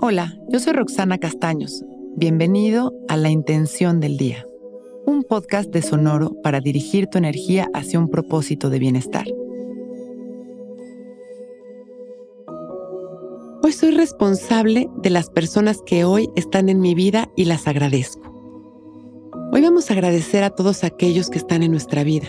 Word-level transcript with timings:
Hola, 0.00 0.38
yo 0.48 0.60
soy 0.60 0.74
Roxana 0.74 1.18
Castaños. 1.18 1.84
Bienvenido 2.14 2.94
a 3.08 3.16
La 3.16 3.30
Intención 3.30 3.98
del 3.98 4.16
Día, 4.16 4.46
un 5.06 5.24
podcast 5.24 5.70
de 5.72 5.82
Sonoro 5.82 6.40
para 6.40 6.60
dirigir 6.60 7.08
tu 7.08 7.18
energía 7.18 7.68
hacia 7.74 7.98
un 7.98 8.08
propósito 8.08 8.70
de 8.70 8.78
bienestar. 8.78 9.26
Hoy 13.64 13.72
soy 13.72 13.90
responsable 13.90 14.88
de 15.02 15.10
las 15.10 15.30
personas 15.30 15.82
que 15.84 16.04
hoy 16.04 16.30
están 16.36 16.68
en 16.68 16.78
mi 16.78 16.94
vida 16.94 17.28
y 17.34 17.46
las 17.46 17.66
agradezco. 17.66 18.22
Hoy 19.52 19.62
vamos 19.62 19.90
a 19.90 19.94
agradecer 19.94 20.44
a 20.44 20.50
todos 20.50 20.84
aquellos 20.84 21.28
que 21.28 21.38
están 21.38 21.64
en 21.64 21.72
nuestra 21.72 22.04
vida. 22.04 22.28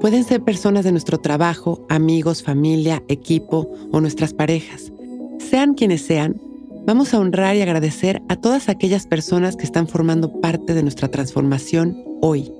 Pueden 0.00 0.24
ser 0.24 0.42
personas 0.42 0.84
de 0.84 0.90
nuestro 0.90 1.18
trabajo, 1.18 1.86
amigos, 1.88 2.42
familia, 2.42 3.04
equipo 3.06 3.70
o 3.92 4.00
nuestras 4.00 4.34
parejas. 4.34 4.90
Sean 5.38 5.74
quienes 5.74 6.02
sean, 6.02 6.40
vamos 6.86 7.12
a 7.12 7.18
honrar 7.18 7.56
y 7.56 7.62
agradecer 7.62 8.22
a 8.28 8.36
todas 8.36 8.68
aquellas 8.68 9.06
personas 9.06 9.56
que 9.56 9.64
están 9.64 9.88
formando 9.88 10.40
parte 10.40 10.72
de 10.72 10.82
nuestra 10.82 11.08
transformación 11.08 11.96
hoy. 12.22 12.52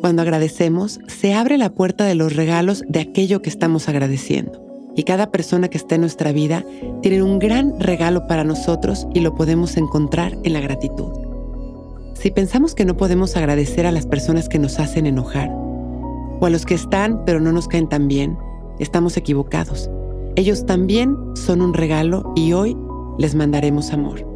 Cuando 0.00 0.22
agradecemos, 0.22 1.00
se 1.08 1.34
abre 1.34 1.58
la 1.58 1.70
puerta 1.70 2.04
de 2.04 2.14
los 2.14 2.36
regalos 2.36 2.84
de 2.88 3.00
aquello 3.00 3.42
que 3.42 3.50
estamos 3.50 3.88
agradeciendo. 3.88 4.62
Y 4.94 5.02
cada 5.02 5.30
persona 5.30 5.68
que 5.68 5.76
está 5.76 5.96
en 5.96 6.02
nuestra 6.02 6.32
vida 6.32 6.64
tiene 7.02 7.22
un 7.22 7.38
gran 7.38 7.78
regalo 7.80 8.26
para 8.28 8.44
nosotros 8.44 9.06
y 9.12 9.20
lo 9.20 9.34
podemos 9.34 9.76
encontrar 9.76 10.38
en 10.44 10.52
la 10.52 10.60
gratitud. 10.60 11.12
Si 12.14 12.30
pensamos 12.30 12.74
que 12.74 12.84
no 12.84 12.96
podemos 12.96 13.36
agradecer 13.36 13.86
a 13.86 13.92
las 13.92 14.06
personas 14.06 14.48
que 14.48 14.58
nos 14.58 14.78
hacen 14.78 15.06
enojar, 15.06 15.50
o 15.50 16.46
a 16.46 16.50
los 16.50 16.64
que 16.64 16.74
están 16.74 17.24
pero 17.24 17.40
no 17.40 17.52
nos 17.52 17.66
caen 17.66 17.88
tan 17.88 18.08
bien, 18.08 18.38
estamos 18.78 19.16
equivocados. 19.16 19.90
Ellos 20.36 20.64
también 20.64 21.16
son 21.34 21.60
un 21.60 21.74
regalo 21.74 22.32
y 22.36 22.52
hoy 22.52 22.76
les 23.18 23.34
mandaremos 23.34 23.92
amor. 23.92 24.26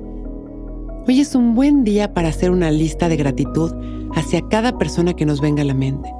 Hoy 1.07 1.21
es 1.21 1.35
un 1.35 1.55
buen 1.55 1.85
día 1.85 2.15
para 2.15 2.29
hacer 2.29 2.51
una 2.51 2.71
lista 2.71 3.09
de 3.09 3.17
gratitud 3.17 3.73
hacia 4.15 4.43
cada 4.49 4.79
persona 4.79 5.15
que 5.15 5.27
nos 5.27 5.41
venga 5.41 5.63
a 5.63 5.65
la 5.67 5.75
mente. 5.75 6.13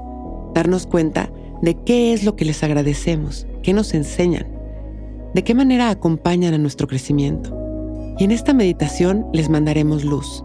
Darnos 0.53 0.87
cuenta 0.87 1.31
de 1.61 1.75
qué 1.85 2.13
es 2.13 2.23
lo 2.23 2.35
que 2.35 2.45
les 2.45 2.63
agradecemos, 2.63 3.47
qué 3.63 3.73
nos 3.73 3.93
enseñan, 3.93 4.47
de 5.33 5.43
qué 5.43 5.53
manera 5.53 5.89
acompañan 5.89 6.53
a 6.53 6.57
nuestro 6.57 6.87
crecimiento. 6.87 7.55
Y 8.17 8.23
en 8.23 8.31
esta 8.31 8.53
meditación 8.53 9.27
les 9.33 9.49
mandaremos 9.49 10.03
luz. 10.03 10.43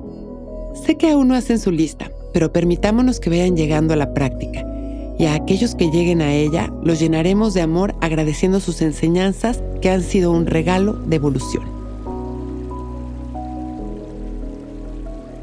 Sé 0.75 0.97
que 0.97 1.11
aún 1.11 1.28
no 1.28 1.34
hacen 1.34 1.59
su 1.59 1.70
lista, 1.70 2.11
pero 2.33 2.53
permitámonos 2.53 3.19
que 3.19 3.31
vayan 3.31 3.56
llegando 3.56 3.94
a 3.94 3.97
la 3.97 4.14
práctica. 4.14 4.64
Y 5.19 5.25
a 5.25 5.34
aquellos 5.34 5.75
que 5.75 5.91
lleguen 5.91 6.20
a 6.20 6.34
ella 6.34 6.72
los 6.83 7.00
llenaremos 7.00 7.55
de 7.55 7.62
amor 7.62 7.94
agradeciendo 8.00 8.61
sus 8.61 8.83
enseñanzas 8.83 9.62
que 9.81 9.91
han 9.91 10.03
sido 10.03 10.31
un 10.31 10.47
regalo 10.47 10.92
de 10.92 11.17
evolución. 11.17 11.75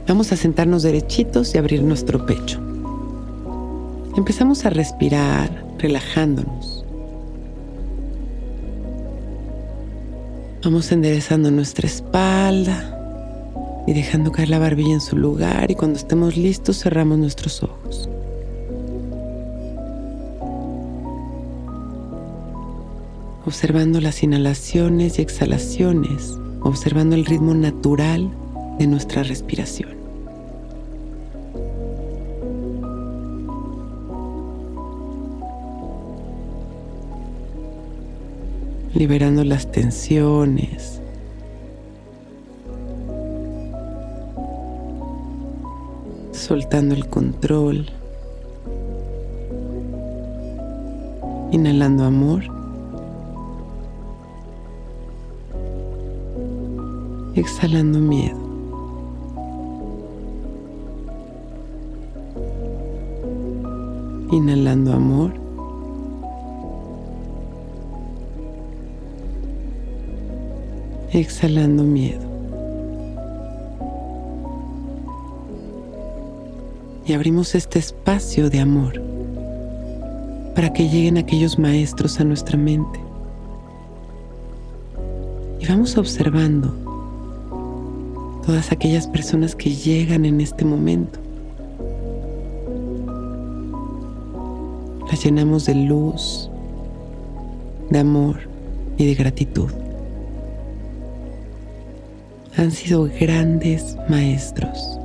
Vamos 0.08 0.34
a 0.34 0.36
sentarnos 0.36 0.84
derechitos 0.84 1.56
y 1.56 1.58
abrir 1.58 1.82
nuestro 1.82 2.26
pecho. 2.26 2.60
Empezamos 4.18 4.66
a 4.66 4.70
respirar, 4.70 5.66
relajándonos. 5.80 6.84
Vamos 10.62 10.92
enderezando 10.92 11.52
nuestra 11.52 11.88
espalda 11.88 12.90
y 13.88 13.94
dejando 13.94 14.32
caer 14.32 14.50
la 14.50 14.60
barbilla 14.60 14.94
en 14.94 15.02
su 15.02 15.18
lugar 15.18 15.72
y 15.72 15.76
cuando 15.76 15.98
estemos 15.98 16.36
listos 16.36 16.82
cerramos 16.82 17.18
nuestros 17.18 17.64
ojos. 17.64 18.10
Observando 23.46 24.02
las 24.02 24.22
inhalaciones 24.22 25.20
y 25.20 25.22
exhalaciones, 25.22 26.38
observando 26.62 27.16
el 27.16 27.26
ritmo 27.26 27.54
natural 27.54 28.32
de 28.84 28.88
nuestra 28.88 29.24
respiración. 29.24 29.92
Liberando 38.94 39.46
las 39.46 39.72
tensiones. 39.72 41.00
Soltando 46.34 46.94
el 46.94 47.08
control. 47.08 47.86
Inhalando 51.52 52.04
amor. 52.04 52.44
Exhalando 57.36 58.00
miedo. 58.00 58.43
Inhalando 64.34 64.92
amor. 64.94 65.32
Exhalando 71.12 71.84
miedo. 71.84 72.26
Y 77.06 77.14
abrimos 77.14 77.54
este 77.54 77.78
espacio 77.78 78.50
de 78.50 78.60
amor 78.60 79.00
para 80.56 80.74
que 80.74 80.90
lleguen 80.90 81.20
aquellos 81.20 81.60
maestros 81.60 82.20
a 82.20 82.24
nuestra 82.24 82.58
mente. 82.58 83.00
Y 85.60 85.68
vamos 85.68 85.96
observando 85.96 86.74
todas 88.44 88.72
aquellas 88.72 89.06
personas 89.06 89.56
que 89.56 89.70
llegan 89.70 90.26
en 90.26 90.42
este 90.42 90.66
momento. 90.66 91.23
Llenamos 95.16 95.66
de 95.66 95.76
luz, 95.76 96.50
de 97.90 98.00
amor 98.00 98.40
y 98.98 99.06
de 99.06 99.16
gratitud. 99.16 99.70
Han 102.58 102.72
sido 102.72 103.10
grandes 103.20 103.98
maestros. 104.10 105.00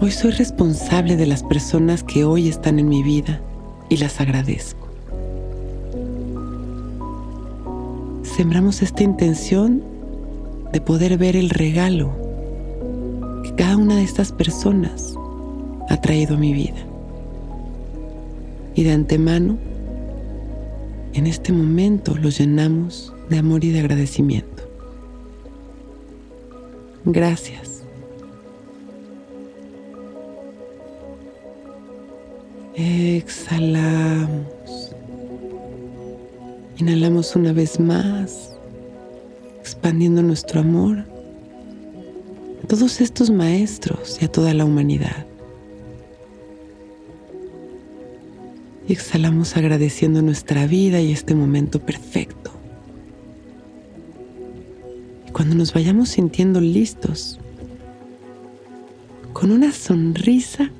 Hoy 0.00 0.10
soy 0.10 0.32
responsable 0.32 1.16
de 1.16 1.26
las 1.26 1.42
personas 1.42 2.02
que 2.02 2.24
hoy 2.24 2.48
están 2.48 2.78
en 2.78 2.88
mi 2.88 3.02
vida 3.02 3.40
y 3.88 3.96
las 3.96 4.20
agradezco. 4.20 4.86
Sembramos 8.22 8.82
esta 8.82 9.02
intención 9.02 9.82
de 10.72 10.80
poder 10.80 11.16
ver 11.16 11.36
el 11.36 11.48
regalo 11.48 12.25
cada 13.56 13.76
una 13.76 13.96
de 13.96 14.02
estas 14.02 14.32
personas 14.32 15.14
ha 15.88 16.00
traído 16.00 16.34
a 16.34 16.38
mi 16.38 16.52
vida. 16.52 16.84
Y 18.74 18.82
de 18.82 18.92
antemano, 18.92 19.56
en 21.14 21.26
este 21.26 21.52
momento 21.52 22.14
los 22.16 22.38
llenamos 22.38 23.12
de 23.30 23.38
amor 23.38 23.64
y 23.64 23.70
de 23.70 23.80
agradecimiento. 23.80 24.62
Gracias. 27.04 27.82
Exhalamos. 32.74 34.46
Inhalamos 36.76 37.34
una 37.34 37.54
vez 37.54 37.80
más, 37.80 38.58
expandiendo 39.60 40.22
nuestro 40.22 40.60
amor 40.60 41.15
todos 42.66 43.00
estos 43.00 43.30
maestros 43.30 44.18
y 44.20 44.24
a 44.24 44.28
toda 44.28 44.52
la 44.54 44.64
humanidad. 44.64 45.26
Y 48.88 48.92
exhalamos 48.92 49.56
agradeciendo 49.56 50.22
nuestra 50.22 50.66
vida 50.66 51.00
y 51.00 51.12
este 51.12 51.34
momento 51.34 51.80
perfecto. 51.80 52.52
Y 55.28 55.32
cuando 55.32 55.54
nos 55.54 55.72
vayamos 55.72 56.10
sintiendo 56.10 56.60
listos, 56.60 57.38
con 59.32 59.50
una 59.50 59.72
sonrisa, 59.72 60.70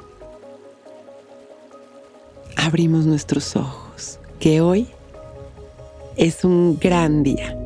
abrimos 2.57 3.07
nuestros 3.07 3.55
ojos, 3.57 4.19
que 4.41 4.61
hoy 4.61 4.89
es 6.17 6.45
un 6.45 6.79
gran 6.79 7.23
día. 7.23 7.66